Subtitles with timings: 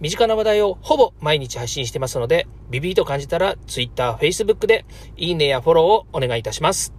[0.00, 4.86] 身近な話題をほぼ毎日配信してますので、ビビーと感じたら Twitter、Facebook で
[5.18, 6.94] いいねやフォローをお願いいたします。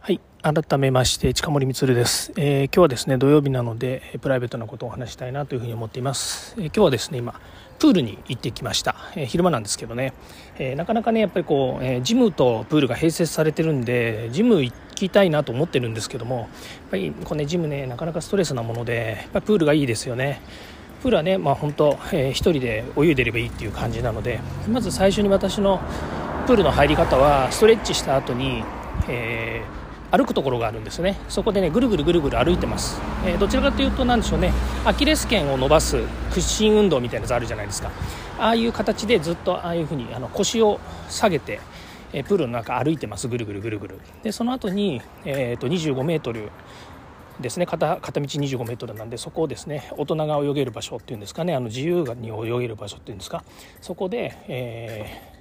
[0.00, 0.22] はい。
[0.40, 6.54] 改めまして、近森光です、えー、今日はですね、土曜日なので、プライベートなことをお話したいなというふうに思っています。
[6.56, 7.38] えー、今日はですね、今、
[7.78, 10.12] プールに行ってきました、えー、昼間なんですけどね、
[10.58, 16.48] えなかなかねやっぱりこう、えジムとプールが併設されてるんでジム行きたいなと思ってるんですけどもやっ
[16.90, 20.40] ぱりこう、ね、ジムねなかなかストレスなものでやっぱプールがいいですよね。
[21.02, 25.82] プールはね、まあ、本当、えー、1人で泳いでればいいっていう感じなのでまず最初に私の
[26.46, 28.64] プールの入り方はストレッチした後に、
[29.08, 29.83] えー
[30.16, 31.18] 歩くところがあるんですね。
[31.28, 34.52] そこでねぐるぐるぐるぐる歩いてます、えー、どちらかというと何でしょうね。
[34.84, 37.90] アキレス腱を伸ばす屈伸運動みたいなやつあるじゃないですか。
[38.38, 41.60] ああいう形でずっとああいうふうにあの腰を下げて、
[42.12, 43.26] えー、プールの中歩いてます。
[43.26, 43.98] ぐるぐるぐるぐる。
[44.22, 46.50] でその後に、えーと、25メートル
[47.40, 47.66] ですね。
[47.66, 51.56] 片片道25メートルなんでそこをですね大人が泳げる場所っていうんですかね。
[51.56, 53.42] あの自由に泳げる場所っていうんですか。
[53.80, 55.33] そこで、えー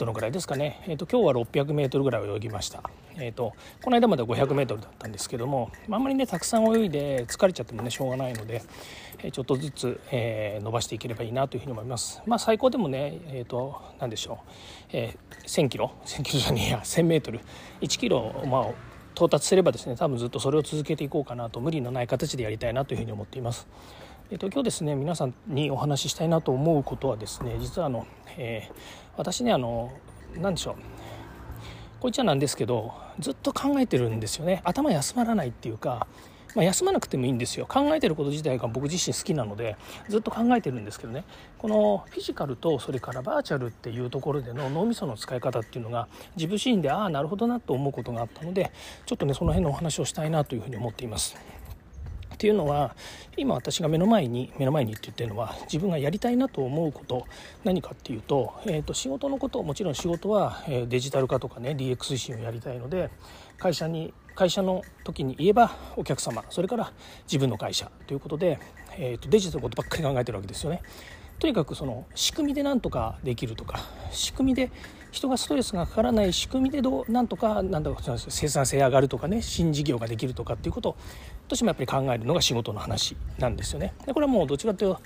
[0.00, 2.82] どのくらいですかね、えーと、今日は 600m ぐらい泳ぎました、
[3.16, 8.62] えーと、この間まで 500m だったんですけどもあんまりねたくさん泳いで疲れちゃってもねしょうがないので、
[9.18, 12.22] えー、ちょっとずつ、えー、伸ばしていければいいなというふうに思います。
[12.26, 14.50] まあ最高でもねえっ、ー、と何でしょう、
[14.94, 16.78] えー、1000キロ？1000キロじゃねえや。
[16.78, 18.66] 1000m1 キロまあ
[19.14, 23.66] 到達すればですね多分ずっとそれを続けていこうかなと無理のない形でやりたいなというふうに思っています。
[24.32, 28.06] えっと、今日ですね皆さんにお話ししたいなと思うことはですね実はあの、
[28.38, 28.74] えー、
[29.16, 29.92] 私ねあの
[30.36, 30.74] 何でしょう。
[31.98, 34.62] こいつはなんですけどずっと考えてるんですよね。
[34.64, 36.06] 頭休まらないっていうか、
[36.54, 37.66] まあ、休まなくてもいいんですよ。
[37.66, 39.76] 考えてること自体が僕自身好きなので
[40.08, 41.24] ずっと考えてるんですけどね。
[41.58, 48.70] このフィジカルとそれからバーチャルっていうところでの脳みその使い方っていうのが自分自身でああなるほどなと思うことがあったので
[49.06, 51.59] ちょっとねその辺のお話をしたいなというふうに思っています。
[52.40, 52.96] っていうのは
[53.36, 57.26] 今私が目の前に目の前にって言ってるのは自分がやりたいなと思うこと
[57.64, 63.10] 何かっていうと,、えーと、仕事のこともちろん仕事は、えデジタル化とかね DX 推進をやりたいので
[63.58, 68.58] 会社に会社の時に言えばお客様それから自分の会社ということで、
[68.96, 70.80] えーとデジタルのことばっかり考えてるわけですよね。
[71.40, 73.80] とにかくその仕組みでなんとかできるとか
[74.10, 74.70] 仕組みで
[75.10, 80.96] 人がストレスがかからない仕組みでどうなんとかなんだ生産性上がるとかね新事業ができるとかっていうこと
[81.48, 83.94] としてもやっぱり考えるのが仕事の話なんですよね。
[84.06, 85.00] でこれはもうどちらかというと、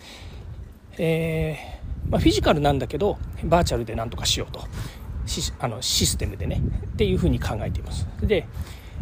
[0.98, 4.60] えー、まあ、フィジカルなんだけどバーチャルでなんとかしようと
[5.58, 6.60] あのシステムでね
[6.92, 8.06] っていうふうに考えています。
[8.20, 8.46] で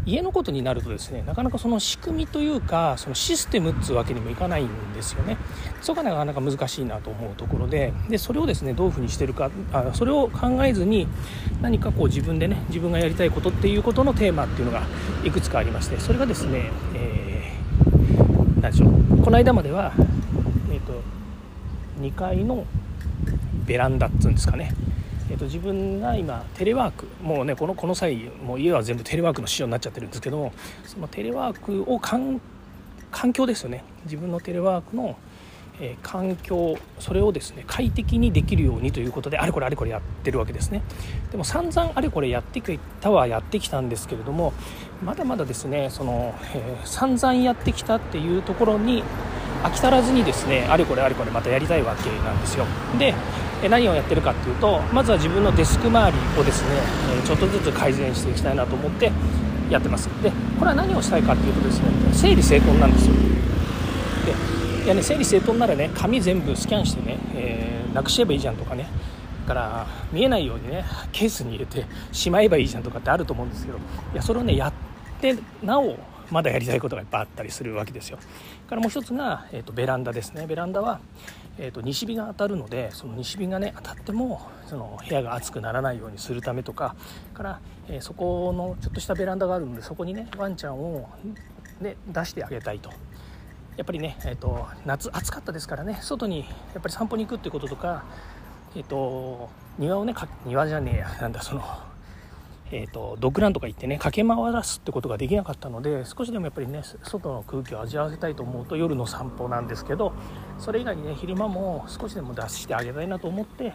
[0.05, 5.37] 家のことになるとですねなかなかその仕組みというかそのシステムっつうわけにもいかないんですよね。
[5.81, 11.07] そこがなかなか難しいなと思うところででそれをですねどういうふうにしてるかあそれを考えずに
[11.61, 14.83] 何かこう自分でね自分がやりたいことっていうことのテーマっていうのが
[15.25, 19.23] いくつかありましてそれがですね、えー、何でしょう。
[19.23, 19.93] この間までは、
[20.71, 21.01] えーと、
[22.01, 22.65] 2階の
[23.67, 24.75] ベランダっつうんですかね。
[25.33, 30.53] えーと、自分が今テレワークもうねこのこの際もう家は全部テレワークの仕様になっちゃってるんですけども
[30.85, 32.41] そのテレワークを環
[33.33, 33.83] 境ですよね。
[34.05, 35.17] 自分のテレワークの、
[35.81, 40.83] えー、環境それをですね快適にできるようにということであれこれあれこれやってるわけですね。
[41.31, 44.53] でも散々あれこれやってきたはやってきたんですけれども
[45.03, 49.03] まだまだですねその、えー、散々やってきたっていうところに
[49.63, 52.67] 飽き足らずにですねあれこれあれこれまたやりたいわけなんですよ。
[52.99, 53.15] で
[53.69, 56.71] 何をやってるかっていうとまずは自分のデスク周りをですね
[57.25, 59.13] ちょっとずつ改善していきたいなと思って
[59.71, 60.09] やってます。
[60.23, 63.15] でこれは何をしたいかっていうとですね整理整頓なんですよ。
[64.81, 68.89] でいやね整理整頓ならね紙全部スキャンしてね、えー、なくしちゃえばいいじゃんとかね。
[69.47, 73.81] だから見えないようにねケースに入れてしまえばいいじゃんとかってあると思うんですけどい
[74.15, 74.73] やそれをねやっ
[75.21, 75.97] てなお
[76.31, 78.19] まだやりたいことがいっぱいあったりするわけですよ。
[78.69, 80.47] からもう一つが、えーと、ベランダですね。
[80.47, 81.01] ベランダは、
[81.59, 86.95] えーと、西日が当たるのでその西日がね当たってもその部屋が暑くならないようにするためとか
[87.35, 91.09] から、えー、そこのちょっとしたベランダがあるのでそこにねワンちゃんを、
[91.81, 92.91] ね、出してあげたいと。
[93.77, 96.45] やっぱりね、えーと、夏暑かったですからね外にや
[96.79, 98.05] っぱり散歩に行くっていうこととか、
[98.77, 99.49] えー、と
[99.79, 100.15] 庭をね
[100.45, 101.63] 庭じゃねえやなんだその
[102.75, 110.15] えーと、ドッグランとか行ってね駆け回らすってことができなかったので少しでもやっぱりね外の空気を味わわせたいと思うと夜の散歩なんですけど
[110.59, 113.75] それ以外にね昼間も少しでも出してあげたいなと思って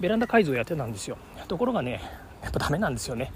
[0.00, 1.16] ベランダ改造やってたんですよ。
[1.48, 2.02] ところがね
[2.42, 3.32] やっぱダメなんですよね。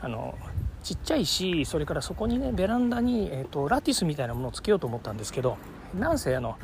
[0.00, 0.34] あの
[0.82, 5.56] ちっちゃいしそれからそこにねベランダに、えーと、ラティスみたいなものをつけようと思ったんですけど
[5.98, 6.58] なんせあの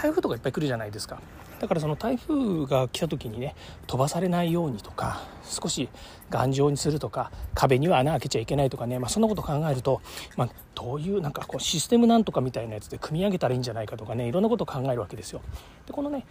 [0.00, 1.20] 台風とかいっぱい来るじゃないですか
[1.58, 3.54] だからその台風が来た時にね
[3.86, 5.90] 飛ばされないようにとか少し
[6.30, 10.00] 頑丈にするとか壁には穴開けちゃいけないとかね、まあ、そんなこと考えると、
[10.38, 15.42] まあ、どういうなんかこうシステムなんとかみたいなやつで組み上げたらいいんじゃないかとかねいろんなことを考えるわけですよ。
[15.86, 16.24] でこのね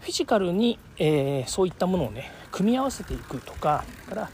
[0.00, 4.30] フィジカルに、えー、そういったものをね組み合わせていくとかから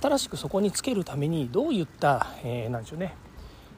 [0.00, 3.14] 新しくそこにつけるためにどういった、えー、なんでしょうね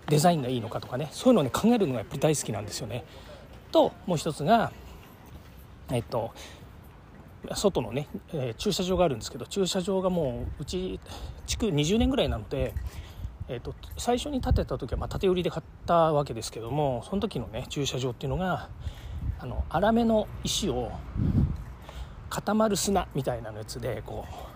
[0.09, 3.05] デザインがいいのかとかねそういうのをね考えるのがやっぱり大好きなんですよね。
[3.75, 4.71] ともう一つが
[5.91, 6.33] えっと
[7.55, 11.01] 外のね、えー、駐車場があるんですけど駐車場がもううち
[11.47, 12.73] 築20年ぐらいなので、
[13.49, 18.69] えーと、最初に建てた時はまあ縦売りで買ったわけですけどもその時のね駐車場っていうのが
[19.41, 20.93] あの粗めの石を
[22.31, 24.54] 固まる砂みたいなやつでこう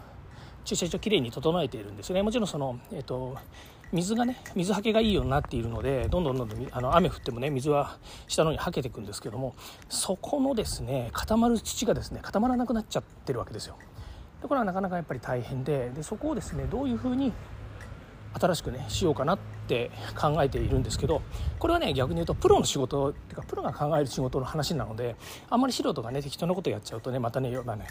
[0.69, 2.23] 駐車場きれいに整えているんですね。
[2.23, 3.37] もちろんその、えーと
[3.91, 9.55] 水がね水はけがいいようになっているのでどんどんどんどんあの雨降ってもね水は下の方にはけていくんですけども
[9.88, 13.76] そこのですね固まる土がですね固まらなくなっちゃってるわけですよ。
[14.43, 17.32] でこれはなかなかやっぱり大変ででそこをですねどういうふうに
[18.35, 21.23] 新しくねしようかなって考えているんですけど
[21.59, 25.17] これはね逆に言うとプロの仕事っていうかプロが考える仕事の話なので
[25.51, 27.87] あんまり素人がね適当なことやっちゃうとねまたねよ,、まあね、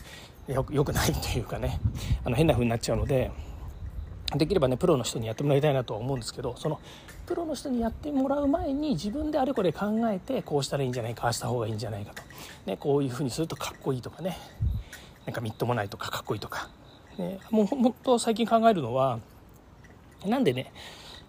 [0.47, 1.79] よよくないというかね
[2.23, 3.31] あの変な風になっちゃうので
[4.35, 6.79] できればねプロの人にやってもらいたいなとは思うんですけどその
[7.25, 12.23] プロの人にやってもらう前に自分であれこれ考えてこうしたらいいんじゃないかああした方がいいんじゃないかと、
[12.65, 14.37] ね、こういうふうにするとかっこいいとかね。
[15.27, 16.69] なんかみっともないとかかっこいいとか、
[17.17, 19.19] ね、もう本当最近考えるのは
[20.25, 20.71] なんでね、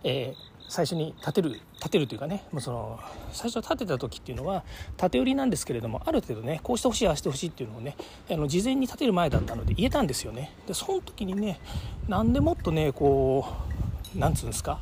[0.05, 3.01] えー最初に立てる立てるというかねもうその
[3.33, 4.65] 最初立てた時っていうのは
[4.97, 7.97] 縦売りなんですけれどもある程度ねこうしてほしいああしてほしいっていうのをね
[8.31, 10.53] あの事前に立てる前だったので言えたんですよね。
[10.67, 11.59] でその時にね
[12.07, 13.47] なんでもっとねこ
[14.15, 14.79] うなんつうんですか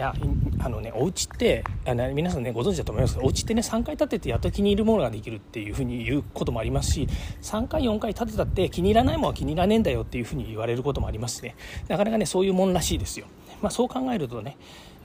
[0.00, 0.14] や
[0.58, 3.14] あのねお家ってあの皆さんねご存知だと思います。
[3.14, 7.08] けどお家ってね3回建ててやっと気に入るものができるっていうふうに言うこともありますし
[7.42, 11.54] 3回4回建てたって気に入らないものは気に入らねえんだよっていうふうに言われることもありますしね。
[11.88, 13.26] なかなかねそういうもんらしいですよ。
[13.62, 14.56] まあ、そう考えるとね、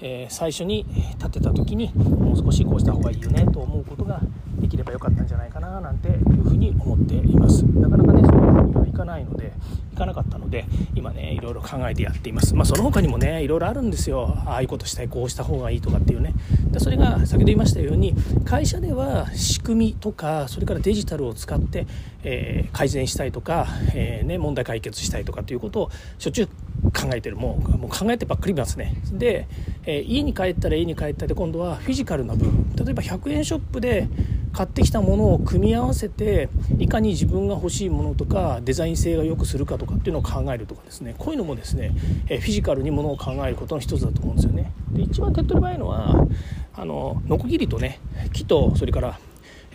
[0.02, 0.86] えー、最初に
[1.20, 4.20] 建てた時にもう少しこうした方がいいよねと思うことが
[4.60, 7.64] できればよかったんじゃないかななんていうふうに思っています。
[7.64, 9.54] なかなかねそういうふうにはいかないので
[9.94, 10.66] いかなかったので
[10.96, 12.56] 今ねいろいろ考えてやっています。
[12.56, 14.34] まあその他にもねいろいろあるんですよ。
[14.46, 16.34] ああいうことしたいこうした方がいいとかっていうね。
[16.72, 21.88] でそれが先ほど言いましたように会社では仕組みとかそれからデジタルを使って、
[22.24, 26.50] えー、改善したいとか、えー、ね、問題解決したいとかということをしょっちゅう
[26.96, 27.36] 考えてる。
[27.36, 28.96] もうもう考えてばっかりいますね。
[29.12, 29.48] で、
[29.86, 32.74] えー、家に帰ったら家に帰ったで今度はフィジカルな部分。
[32.76, 34.08] 例えば100円ショップで
[34.54, 36.48] 買ってきたものを組み合わせて
[36.80, 41.16] いかに自分が欲しいものとかデザイン性が良くするかとかっていうのを考えるとかですね。
[41.18, 41.92] こういうのもですね、
[42.30, 44.72] えー、フィジカルにものを考えることの一つだと思うんですよね。
[44.92, 46.28] で一番手っ取り早いのは
[46.74, 48.00] あのノコギリとね
[48.34, 49.20] 木とそれから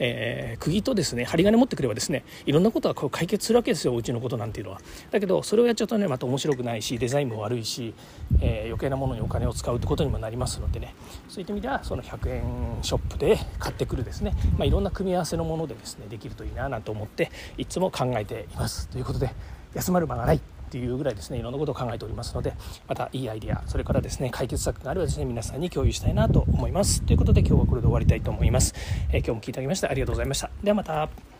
[0.00, 4.80] えー、釘とですね針金持ってくればですねいろんなことはこう解決するわけですようちのことなんていうのは。
[5.10, 7.94] だけどそれをやっちゃうとねまた面白くないしデザインも悪いし、
[8.40, 10.94] えー、余計なものにお金を使うってことにもなりますのでね。
[11.28, 12.42] そういった意味ではその100円
[12.82, 18.88] ショップで買ってくるですね、まあ、いろんな組み合わせのものでですねできるといいななんて思っていつも考えています。
[18.88, 19.30] ということで
[19.74, 20.59] 休まる間がない。
[20.70, 22.54] っていうぐらいですねいろんなことを考えておりますので
[22.86, 27.02] またいいアイデアそれからですね解決策があればですね皆さんに共有したいなと思います。
[27.02, 28.74] ということで今日はこれで終わりたいと思います、
[29.10, 30.50] えー、今日も聞いてあげましてありがとうございました。
[30.62, 31.39] ではまた。